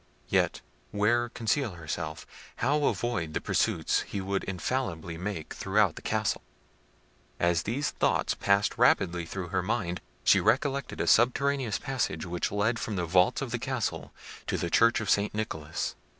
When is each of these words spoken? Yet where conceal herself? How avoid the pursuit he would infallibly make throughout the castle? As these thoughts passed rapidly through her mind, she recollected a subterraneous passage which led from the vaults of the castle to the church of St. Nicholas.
Yet 0.29 0.61
where 0.89 1.29
conceal 1.29 1.73
herself? 1.73 2.25
How 2.55 2.85
avoid 2.85 3.35
the 3.35 3.39
pursuit 3.39 4.03
he 4.07 4.19
would 4.19 4.43
infallibly 4.45 5.15
make 5.15 5.53
throughout 5.53 5.95
the 5.95 6.01
castle? 6.01 6.41
As 7.39 7.61
these 7.61 7.91
thoughts 7.91 8.33
passed 8.33 8.79
rapidly 8.79 9.27
through 9.27 9.49
her 9.49 9.61
mind, 9.61 10.01
she 10.23 10.39
recollected 10.39 10.99
a 10.99 11.05
subterraneous 11.05 11.77
passage 11.77 12.25
which 12.25 12.51
led 12.51 12.79
from 12.79 12.95
the 12.95 13.05
vaults 13.05 13.43
of 13.43 13.51
the 13.51 13.59
castle 13.59 14.11
to 14.47 14.57
the 14.57 14.71
church 14.71 15.01
of 15.01 15.09
St. 15.11 15.35
Nicholas. 15.35 15.93